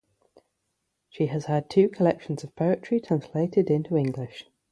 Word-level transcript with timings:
She 1.09 1.27
has 1.27 1.45
had 1.45 1.69
two 1.69 1.87
collections 1.87 2.43
of 2.43 2.55
poetry 2.55 2.99
translated 2.99 3.69
into 3.69 3.95
English. 3.97 4.47